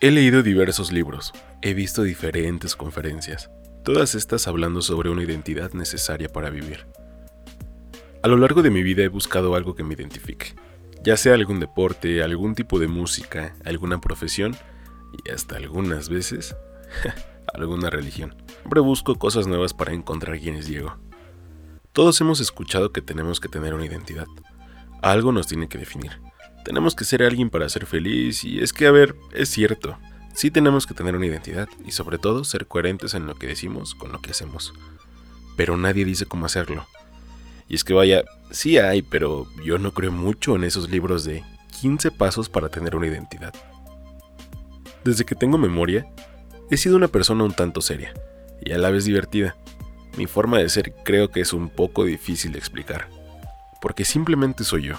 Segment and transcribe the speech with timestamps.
[0.00, 3.50] He leído diversos libros, he visto diferentes conferencias,
[3.82, 6.86] todas estas hablando sobre una identidad necesaria para vivir.
[8.22, 10.54] A lo largo de mi vida he buscado algo que me identifique,
[11.02, 14.54] ya sea algún deporte, algún tipo de música, alguna profesión
[15.24, 16.54] y hasta algunas veces
[17.52, 18.36] alguna religión.
[18.60, 20.96] Siempre busco cosas nuevas para encontrar quién es Diego.
[21.92, 24.28] Todos hemos escuchado que tenemos que tener una identidad.
[25.02, 26.20] Algo nos tiene que definir.
[26.68, 29.96] Tenemos que ser alguien para ser feliz y es que, a ver, es cierto.
[30.34, 33.94] Sí tenemos que tener una identidad y sobre todo ser coherentes en lo que decimos
[33.94, 34.74] con lo que hacemos.
[35.56, 36.86] Pero nadie dice cómo hacerlo.
[37.70, 41.42] Y es que vaya, sí hay, pero yo no creo mucho en esos libros de
[41.80, 43.54] 15 pasos para tener una identidad.
[45.04, 46.06] Desde que tengo memoria,
[46.70, 48.12] he sido una persona un tanto seria
[48.60, 49.56] y a la vez divertida.
[50.18, 53.08] Mi forma de ser creo que es un poco difícil de explicar,
[53.80, 54.96] porque simplemente soy yo.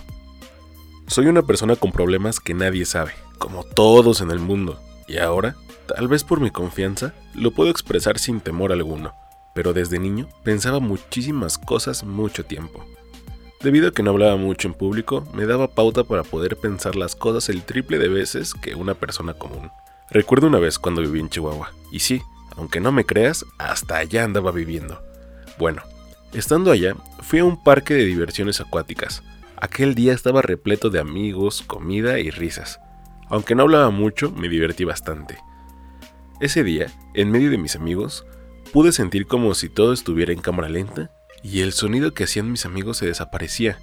[1.10, 5.56] Soy una persona con problemas que nadie sabe, como todos en el mundo, y ahora,
[5.88, 9.16] tal vez por mi confianza, lo puedo expresar sin temor alguno,
[9.56, 12.86] pero desde niño pensaba muchísimas cosas mucho tiempo.
[13.64, 17.16] Debido a que no hablaba mucho en público, me daba pauta para poder pensar las
[17.16, 19.72] cosas el triple de veces que una persona común.
[20.12, 22.22] Recuerdo una vez cuando viví en Chihuahua, y sí,
[22.56, 25.02] aunque no me creas, hasta allá andaba viviendo.
[25.58, 25.82] Bueno,
[26.34, 29.24] estando allá, fui a un parque de diversiones acuáticas,
[29.62, 32.80] Aquel día estaba repleto de amigos, comida y risas.
[33.28, 35.38] Aunque no hablaba mucho, me divertí bastante.
[36.40, 38.26] Ese día, en medio de mis amigos,
[38.72, 41.12] pude sentir como si todo estuviera en cámara lenta
[41.44, 43.78] y el sonido que hacían mis amigos se desaparecía.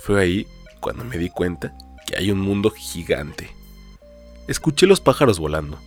[0.00, 0.46] Fue ahí
[0.80, 1.74] cuando me di cuenta
[2.06, 3.48] que hay un mundo gigante.
[4.48, 5.78] Escuché los pájaros volando,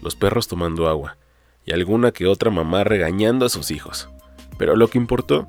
[0.00, 1.18] los perros tomando agua
[1.66, 4.08] y alguna que otra mamá regañando a sus hijos.
[4.56, 5.48] Pero lo que importó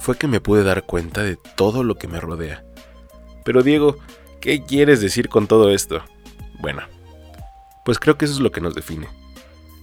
[0.00, 2.64] fue que me pude dar cuenta de todo lo que me rodea.
[3.44, 3.96] Pero Diego,
[4.40, 6.02] ¿qué quieres decir con todo esto?
[6.60, 6.82] Bueno,
[7.84, 9.08] pues creo que eso es lo que nos define.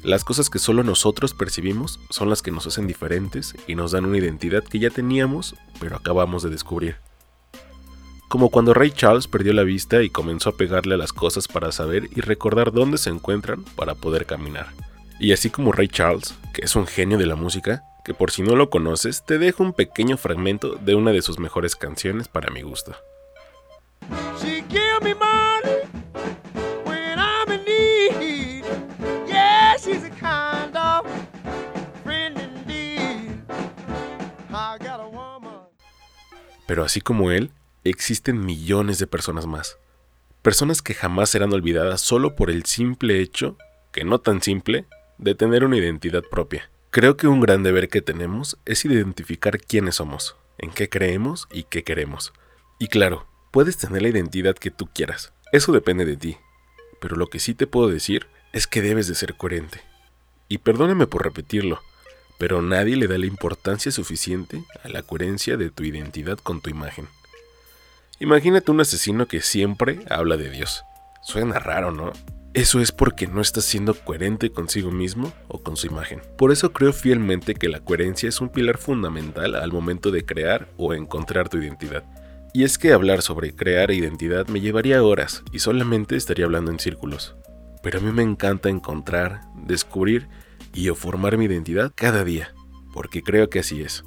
[0.04, 4.06] Las cosas que solo nosotros percibimos son las que nos hacen diferentes y nos dan
[4.06, 6.98] una identidad que ya teníamos, pero acabamos de descubrir.
[8.30, 11.72] Como cuando Ray Charles perdió la vista y comenzó a pegarle a las cosas para
[11.72, 14.68] saber y recordar dónde se encuentran para poder caminar.
[15.20, 18.42] Y así como Ray Charles, que es un genio de la música, que por si
[18.42, 22.50] no lo conoces, te dejo un pequeño fragmento de una de sus mejores canciones para
[22.50, 22.96] mi gusto.
[36.66, 37.52] Pero así como él,
[37.84, 39.78] existen millones de personas más.
[40.42, 43.58] Personas que jamás serán olvidadas solo por el simple hecho,
[43.92, 44.86] que no tan simple,
[45.18, 46.70] de tener una identidad propia.
[46.98, 51.62] Creo que un gran deber que tenemos es identificar quiénes somos, en qué creemos y
[51.62, 52.34] qué queremos.
[52.80, 56.38] Y claro, puedes tener la identidad que tú quieras, eso depende de ti.
[57.00, 59.82] Pero lo que sí te puedo decir es que debes de ser coherente.
[60.50, 61.84] Y perdóname por repetirlo,
[62.40, 66.72] pero nadie le da la importancia suficiente a la coherencia de tu identidad con tu
[66.72, 67.08] imagen.
[68.20, 70.84] Imagínate un asesino que siempre habla de Dios.
[71.22, 72.12] Suena raro, ¿no?
[72.58, 76.24] Eso es porque no estás siendo coherente consigo mismo o con su imagen.
[76.40, 80.68] Por eso creo fielmente que la coherencia es un pilar fundamental al momento de crear
[80.76, 82.04] o encontrar tu identidad.
[82.56, 86.80] Y es que hablar sobre crear identidad me llevaría horas y solamente estaría hablando en
[86.80, 87.36] círculos.
[87.84, 90.28] Pero a mí me encanta encontrar, descubrir
[90.74, 92.56] y o formar mi identidad cada día,
[92.92, 94.04] porque creo que así es.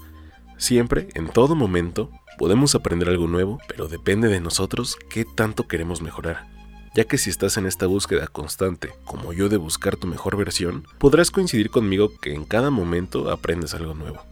[0.56, 6.02] Siempre, en todo momento, podemos aprender algo nuevo, pero depende de nosotros qué tanto queremos
[6.02, 6.59] mejorar
[6.94, 10.86] ya que si estás en esta búsqueda constante, como yo de buscar tu mejor versión,
[10.98, 14.22] podrás coincidir conmigo que en cada momento aprendes algo nuevo.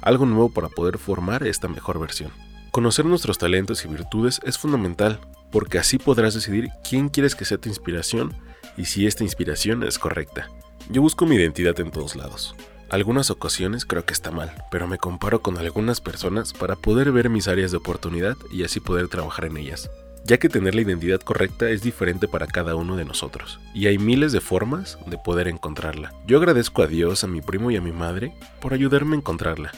[0.00, 2.30] Algo nuevo para poder formar esta mejor versión.
[2.70, 5.20] Conocer nuestros talentos y virtudes es fundamental,
[5.52, 8.34] porque así podrás decidir quién quieres que sea tu inspiración
[8.76, 10.48] y si esta inspiración es correcta.
[10.90, 12.54] Yo busco mi identidad en todos lados.
[12.88, 17.28] Algunas ocasiones creo que está mal, pero me comparo con algunas personas para poder ver
[17.28, 19.90] mis áreas de oportunidad y así poder trabajar en ellas
[20.26, 23.98] ya que tener la identidad correcta es diferente para cada uno de nosotros, y hay
[23.98, 26.12] miles de formas de poder encontrarla.
[26.26, 29.70] Yo agradezco a Dios, a mi primo y a mi madre por ayudarme a encontrarla.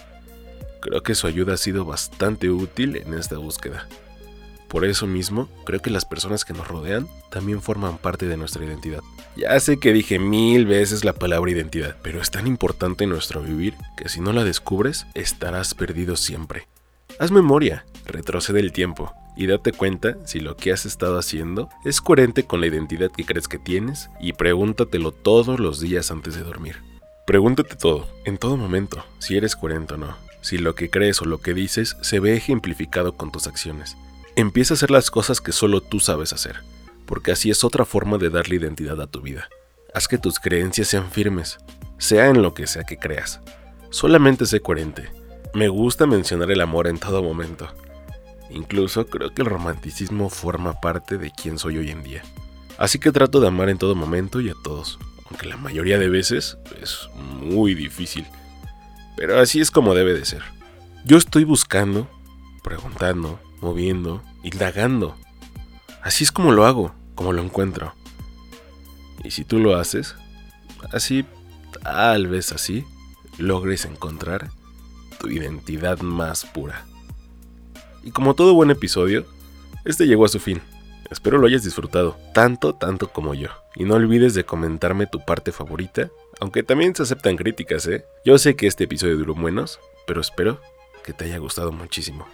[0.81, 3.89] Creo que su ayuda ha sido bastante útil en esta búsqueda.
[4.69, 8.65] Por eso mismo, creo que las personas que nos rodean también forman parte de nuestra
[8.65, 9.01] identidad.
[9.37, 13.43] Ya sé que dije mil veces la palabra identidad, pero es tan importante en nuestro
[13.43, 16.69] vivir que si no la descubres, estarás perdido siempre.
[17.19, 22.01] Haz memoria, retrocede el tiempo y date cuenta si lo que has estado haciendo es
[22.01, 26.43] coherente con la identidad que crees que tienes y pregúntatelo todos los días antes de
[26.43, 26.83] dormir.
[27.25, 31.25] Pregúntate todo, en todo momento, si eres coherente o no, si lo que crees o
[31.25, 33.97] lo que dices se ve ejemplificado con tus acciones.
[34.35, 36.57] Empieza a hacer las cosas que solo tú sabes hacer.
[37.09, 39.49] porque así es otra forma de darle identidad a tu vida.
[39.95, 41.57] Haz que tus creencias sean firmes,
[41.97, 43.41] sea en lo que sea que creas.
[43.89, 45.11] Solamente sé coherente.
[45.55, 47.67] Me gusta mencionar el amor en todo momento.
[48.51, 52.23] Incluso creo que el romanticismo forma parte de quien soy hoy en día.
[52.79, 56.09] Así que trato de amar en todo momento y a todos, aunque la mayoría de
[56.09, 58.27] veces es muy difícil.
[59.17, 60.43] Pero así es como debe de ser.
[61.05, 62.09] Yo estoy buscando,
[62.63, 65.17] preguntando, moviendo, indagando.
[66.03, 67.95] Así es como lo hago, como lo encuentro.
[69.25, 70.15] Y si tú lo haces,
[70.93, 71.25] así,
[71.83, 72.85] tal vez así,
[73.39, 74.51] logres encontrar
[75.19, 76.87] tu identidad más pura.
[78.09, 79.27] Y como todo buen episodio,
[79.85, 80.63] este llegó a su fin.
[81.11, 83.51] Espero lo hayas disfrutado, tanto, tanto como yo.
[83.77, 86.09] Y no olvides de comentarme tu parte favorita,
[86.41, 88.07] aunque también se aceptan críticas, ¿eh?
[88.25, 90.59] Yo sé que este episodio duró menos, pero espero
[91.05, 92.27] que te haya gustado muchísimo.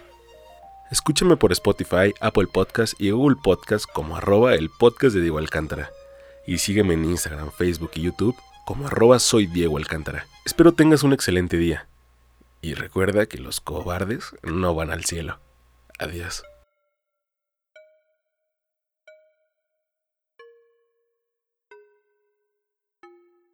[0.91, 5.89] Escúchame por Spotify, Apple Podcast y Google Podcast como arroba el podcast de Diego Alcántara.
[6.47, 10.25] Y sígueme en Instagram, Facebook y YouTube como arroba soy Diego Alcántara.
[10.45, 11.85] Espero tengas un excelente día.
[12.61, 15.37] Y recuerda que los cobardes no van al cielo.
[15.99, 16.43] Adiós.